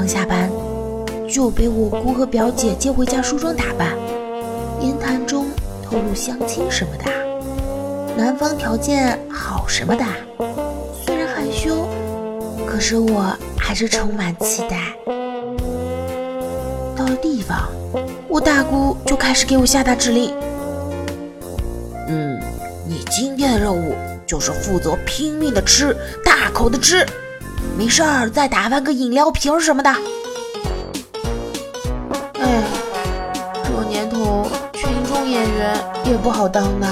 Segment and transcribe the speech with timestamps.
[0.00, 0.50] 刚下班，
[1.28, 3.88] 就被我姑和表姐接回家梳妆打扮，
[4.80, 5.44] 言谈中
[5.84, 7.04] 透露相亲什么的，
[8.16, 10.02] 男方条件好什么的。
[11.04, 11.86] 虽然害羞，
[12.66, 14.96] 可是我还是充满期待。
[16.96, 17.68] 到了地方，
[18.26, 20.34] 我大姑就开始给我下达指令。
[22.08, 22.40] 嗯，
[22.88, 23.94] 你今天的任务
[24.26, 25.94] 就是负责拼命的吃，
[26.24, 27.04] 大口的吃，
[27.80, 29.88] 没事儿再打翻个饮料瓶什么的。
[32.34, 32.62] 哎，
[33.64, 36.86] 这年头群众演员也不好当的。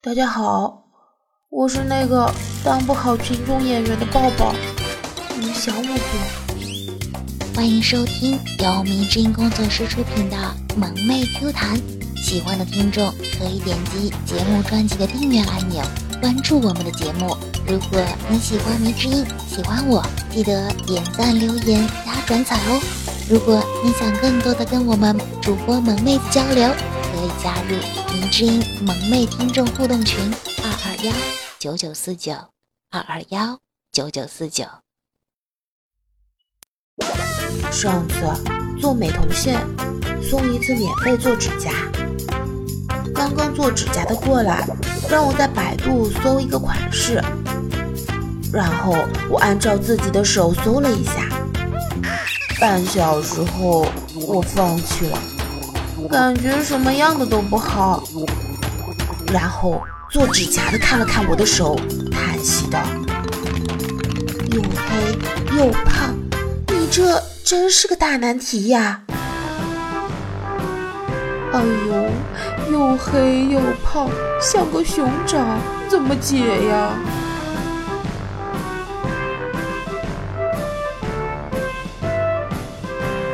[0.00, 0.84] 大家好，
[1.50, 2.32] 我是那个
[2.64, 4.54] 当不好群众演员的抱抱，
[5.36, 7.54] 你们想我不？
[7.54, 10.36] 欢迎收听由迷之音工作室出品的
[10.78, 11.76] 《萌妹 Q 弹》，
[12.16, 15.84] 喜欢的听众可以点击节目专辑的订阅按钮，
[16.24, 17.36] 关注我们的节目。
[17.68, 22.80] 如果你喜欢迷之音，喜欢我，记得点赞、留言、加转载哦。
[23.28, 27.76] 如果你想更多的跟我们主播萌妹子交流，可以加入
[28.14, 30.18] 迷之音萌妹听众互动群：
[30.62, 31.12] 二二幺
[31.58, 32.32] 九九四九
[32.90, 33.58] 二二幺
[33.92, 34.64] 九九四九。
[37.70, 38.24] 上次
[38.80, 39.60] 做美瞳线
[40.22, 41.70] 送一次免费做指甲，
[43.14, 44.66] 刚刚做指甲的过来，
[45.08, 47.22] 让我在百度搜一个款式，
[48.52, 48.94] 然后
[49.30, 51.28] 我按照自己的手搜了一下，
[52.60, 55.18] 半小时后我放弃了，
[56.10, 58.02] 感觉什么样的都不好。
[59.32, 61.78] 然后做指甲的看了看我的手，
[62.10, 62.82] 叹息道
[64.52, 66.14] ：“又黑又胖，
[66.68, 69.02] 你这……”真是个大难题呀！
[71.54, 74.10] 哎呦，又黑又胖，
[74.40, 76.90] 像个熊掌，怎么解呀？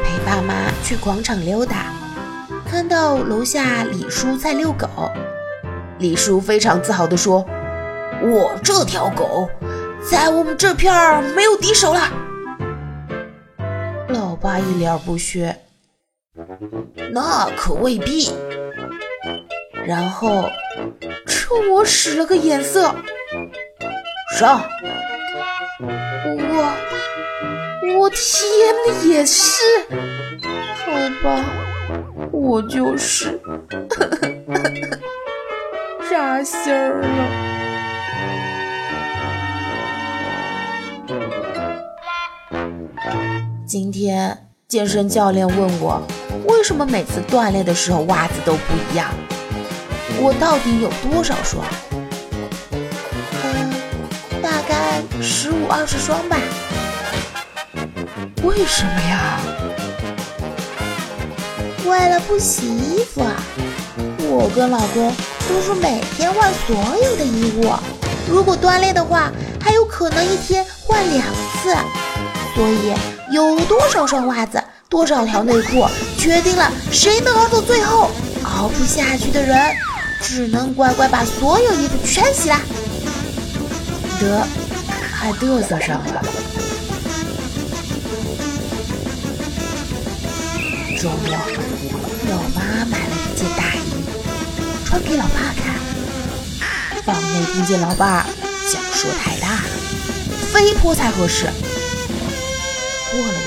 [0.05, 1.87] 陪爸妈去广场溜达，
[2.71, 4.87] 看到楼下李叔在遛狗，
[5.99, 7.43] 李叔非常自豪地说
[8.21, 9.49] ：“我这条狗
[10.11, 12.03] 在我们这片儿没有敌手了。”
[14.13, 15.57] 老爸一脸不屑
[17.13, 18.31] ：“那可未必。”
[19.87, 20.49] 然后
[21.27, 22.95] 冲我使了个眼色
[24.39, 24.63] ：“上！”
[25.81, 25.87] 我
[27.99, 28.19] 我天
[28.87, 29.43] 呐，也是，
[30.85, 30.93] 好
[31.25, 31.45] 吧，
[32.33, 33.41] 我就是
[36.11, 37.07] 扎心儿了。
[43.67, 46.03] 今天健身教练问我，
[46.61, 49.09] 为什么每次锻炼的时候袜子都不一样？
[50.21, 51.65] 我到底有多少双？
[53.43, 53.73] 嗯，
[54.43, 56.37] 大概十五二十双吧。
[58.43, 59.41] 为什么呀？
[61.87, 63.43] 为了不洗衣服啊！
[64.29, 65.11] 我跟老公
[65.49, 67.73] 都是每天换所有的衣物，
[68.31, 71.25] 如果锻炼的话，还有可能一天换两
[71.63, 71.75] 次，
[72.55, 72.93] 所以。
[73.33, 74.61] 有多少双袜子，
[74.91, 75.87] 多少条内裤，
[76.19, 78.11] 决定了谁能熬到最后。
[78.43, 79.57] 熬不下去的人，
[80.21, 82.61] 只能乖乖把所有衣服全洗了。
[84.19, 84.45] 得，
[85.13, 86.23] 还嘚瑟上了。
[91.01, 91.39] 周末，
[92.29, 93.79] 老妈买了一件大衣，
[94.85, 97.05] 穿给老爸看。
[97.05, 98.27] 房内听见老爸
[98.69, 99.63] 讲说太大了，
[100.53, 101.47] 肥婆才合适。
[103.13, 103.39] 过了，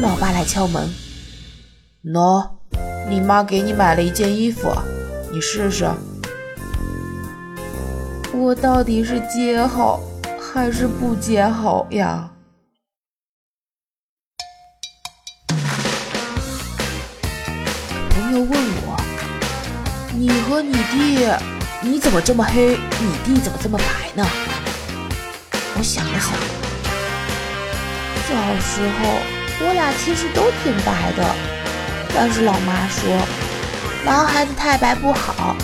[0.00, 0.92] 老爸来敲门。
[2.04, 2.48] 喏，
[3.08, 4.74] 你妈给你买了一件衣服，
[5.32, 5.88] 你试试。
[8.32, 10.00] 我到底是接好
[10.40, 12.30] 还是不接好呀？
[18.10, 19.00] 朋友问我
[20.12, 21.28] ：“你和你弟，
[21.80, 22.76] 你怎么这么黑？
[23.00, 24.26] 你弟怎么这么白呢？”
[25.78, 26.32] 我想了想。
[28.26, 29.20] 小时候，
[29.60, 31.24] 我俩其实都挺白的，
[32.14, 33.10] 但是老妈说
[34.04, 35.56] 男孩子太白不好，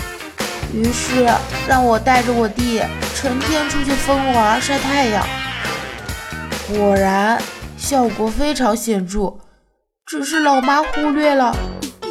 [0.73, 1.27] 于是
[1.67, 2.81] 让我带着我弟
[3.15, 5.25] 成天出去疯玩晒太阳。
[6.67, 7.41] 果然
[7.77, 9.37] 效果非常显著，
[10.05, 11.55] 只是老妈忽略了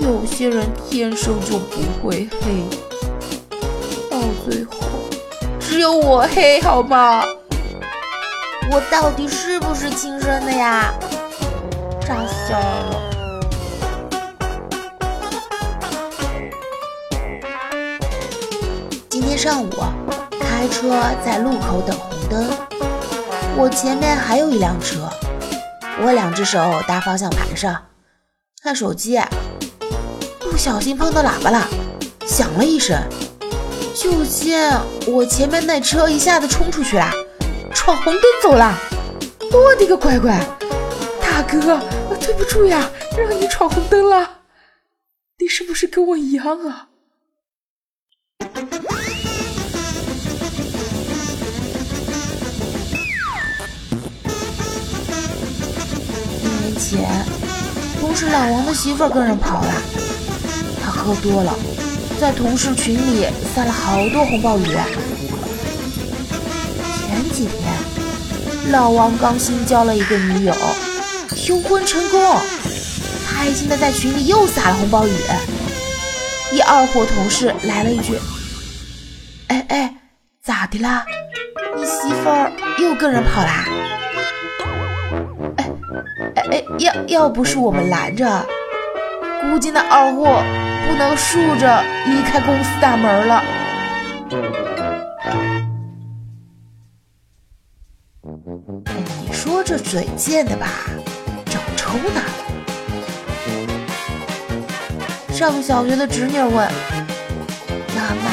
[0.02, 2.64] 有些人天生就不会黑，
[4.10, 5.08] 到最后
[5.58, 7.24] 只有我黑，好吗？
[8.70, 10.92] 我到底是不是亲生的呀？
[12.00, 13.10] 扎心了。
[19.08, 19.70] 今天上午
[20.40, 22.50] 开车在路口等红灯，
[23.56, 25.08] 我前面还有一辆车，
[26.02, 27.76] 我两只手搭方向盘上，
[28.62, 29.20] 看手机，
[30.40, 31.66] 不小心碰到喇叭了，
[32.26, 32.98] 响了一声，
[33.94, 34.72] 就见
[35.06, 37.10] 我前面那车一下子冲出去了，
[37.74, 38.74] 闯红灯走了。
[39.52, 40.40] 我的个乖乖，
[41.58, 41.80] 哥，
[42.20, 44.38] 对不住呀，让你闯红灯了。
[45.38, 46.88] 你是不是跟我一样啊？
[56.42, 57.24] 一年前，
[58.00, 59.72] 同事老王的媳妇儿跟人跑了，
[60.84, 61.52] 他喝多了，
[62.20, 64.64] 在同事群里撒了好多红包雨。
[67.06, 70.54] 前几天，老王刚新交了一个女友，
[71.42, 72.20] 求婚成功，
[73.26, 75.10] 开心的在群里又撒了红包雨。
[76.52, 78.18] 一二货同事来了一句
[79.48, 79.94] ：“哎哎，
[80.42, 81.04] 咋的啦？
[81.76, 83.64] 你媳妇儿又跟人跑啦？”
[85.56, 85.70] 哎
[86.50, 88.46] 哎，要要不是我们拦着，
[89.40, 90.42] 估计那二货
[90.86, 93.42] 不能竖着离开公司大门了。
[99.26, 100.66] 你说这嘴贱的吧，
[101.90, 102.22] 抽呢。
[105.32, 108.30] 上小学的侄女问妈妈：“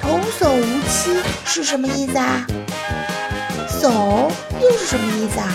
[0.00, 1.14] 童叟无欺
[1.44, 2.46] 是什么意思啊？
[3.68, 4.30] 叟
[4.62, 5.52] 又是什么意思啊？”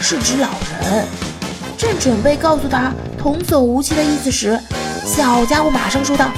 [0.00, 0.48] 是指老
[0.82, 1.06] 人，
[1.78, 4.58] 正准备告诉他“童叟无欺”的意思时，
[5.04, 6.30] 小家伙马上说道：“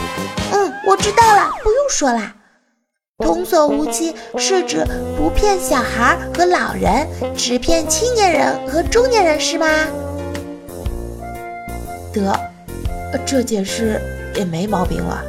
[0.52, 2.34] 嗯，我知道了，不用说了。
[3.18, 4.84] 童叟无欺是指
[5.16, 7.06] 不骗小孩和老人，
[7.36, 9.66] 只骗青年人和中年人，是吗？”
[12.12, 12.36] 得，
[13.24, 14.00] 这解释
[14.34, 15.24] 也没毛病了。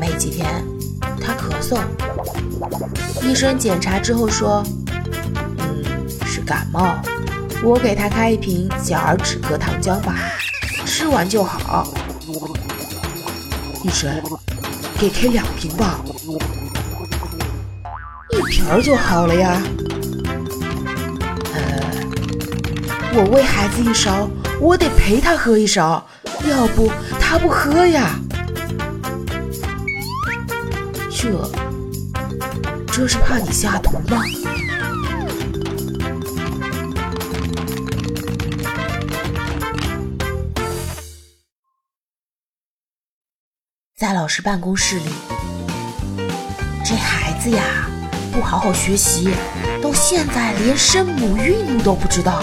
[0.00, 0.64] 没几天，
[1.20, 1.78] 他咳嗽，
[3.22, 4.64] 医生检查之后说：“，
[6.44, 6.96] 感冒。
[7.64, 10.14] 我给他开一瓶小儿止咳糖浆吧，
[10.84, 11.86] 吃完就好。”
[13.84, 14.10] 医生，
[14.98, 16.00] 给开两瓶吧，
[18.30, 19.60] 一瓶儿就好了呀。
[21.54, 21.60] 呃，
[23.14, 24.28] 我喂孩子一勺，
[24.60, 26.06] 我得陪他喝一勺，
[26.48, 26.90] 要不
[27.20, 28.18] 他不喝呀。
[31.10, 31.50] 这，
[32.86, 34.22] 这是怕你下毒吗？
[44.02, 45.04] 在老师办公室里，
[46.84, 47.62] 这孩子呀，
[48.32, 49.28] 不好好学习，
[49.80, 52.42] 到现在连声母韵都不知道。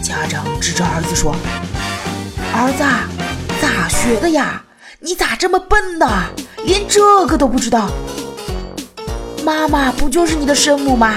[0.00, 1.34] 家长指着儿子说
[2.54, 2.84] ：“儿子，
[3.60, 4.62] 咋学的呀？”
[5.02, 6.06] 你咋这么笨呢？
[6.64, 7.90] 连这个都不知道？
[9.42, 11.16] 妈妈不就是你的生母吗？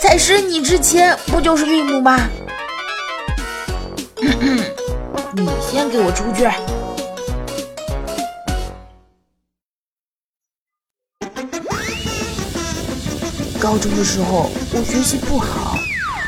[0.00, 2.20] 在生你之前不就是韵母吗？
[5.40, 6.50] 你先给我出去！
[13.60, 15.78] 高中的时候我学习不好，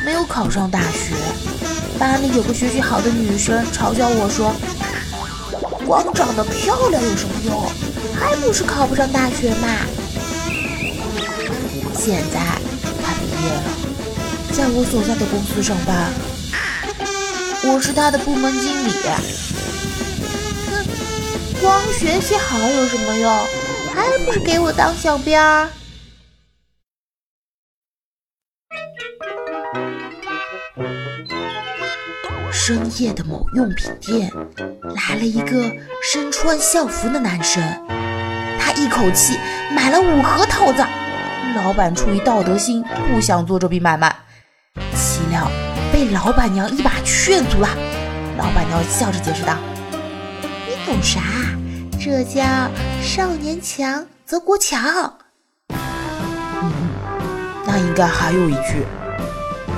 [0.05, 1.17] 没有考上大学。
[1.99, 4.55] 班里有个学习好的女生嘲笑我说。
[5.85, 7.69] 光长得漂亮有什么用？
[8.15, 9.69] 还不是考不上大学嘛！
[11.97, 12.39] 现在
[13.03, 13.65] 他毕业了，
[14.53, 16.13] 在我所在的公司上班，
[17.63, 18.91] 我是他的部门经理。
[20.71, 23.31] 哼，光学习好有什么用？
[23.95, 25.69] 还不是给我当小编儿？
[32.53, 34.31] 深夜的某用品店
[34.95, 35.71] 来了一个
[36.03, 37.63] 身穿校服的男生，
[38.59, 39.39] 他一口气
[39.75, 40.85] 买了五盒桃子。
[41.57, 44.15] 老板出于道德心不想做这笔买卖，
[44.95, 45.51] 岂料
[46.01, 47.69] 被老板娘一把劝阻了。
[48.39, 49.55] 老板娘笑着解释道
[50.67, 51.21] ：“你懂啥？
[52.03, 52.41] 这叫
[53.03, 55.13] 少年强则国强。”，
[57.67, 58.87] 那应该还有一句。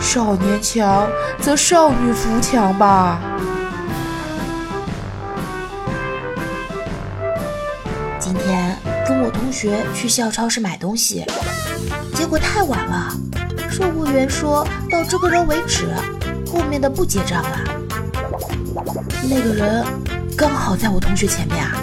[0.01, 1.11] 少年强
[1.41, 3.21] 则少女扶墙吧。
[8.21, 11.27] 今天跟我同学去校超市买东西，
[12.15, 13.13] 结果太晚了，
[13.69, 15.89] 售货员说到这个人为止，
[16.53, 17.59] 后面的不结账了。
[19.23, 19.83] 那个人
[20.37, 21.83] 刚好在我同学前面啊，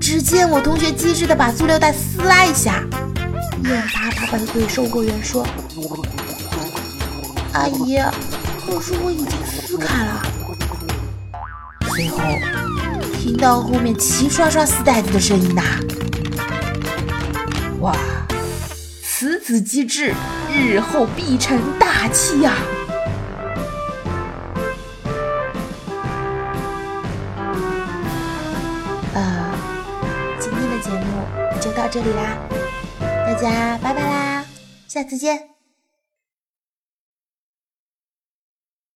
[0.00, 2.82] 只见我同学机智的把塑料袋撕拉一下，
[3.62, 5.46] 眼巴巴的对售货员说
[7.54, 7.98] ：“阿姨，
[8.66, 10.26] 可是我已经撕开了。”
[11.94, 12.18] 随后
[13.20, 15.62] 听到后面齐刷刷撕袋子的声音呐，
[17.80, 17.94] 哇，
[19.04, 20.12] 此子机智，
[20.52, 22.52] 日后必成大器呀！
[22.54, 22.75] 呃，
[31.96, 32.36] 这里啦，
[33.00, 34.44] 大家拜拜啦，
[34.86, 35.55] 下次见。